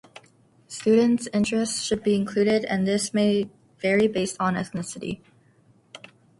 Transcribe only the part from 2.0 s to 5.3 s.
be included, and this may vary based on ethnicity